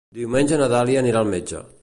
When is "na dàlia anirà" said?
0.61-1.21